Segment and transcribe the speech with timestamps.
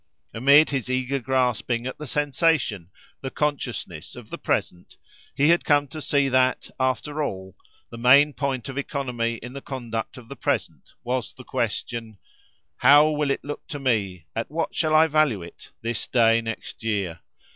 [0.33, 2.89] Amid his eager grasping at the sensation,
[3.21, 4.97] the consciousness, of the present,
[5.35, 7.55] he had come to see that, after all,
[7.91, 13.29] the main point of economy in the conduct of the present, was the question:—How will
[13.29, 17.19] it look to me, at what shall I value it, this day next year?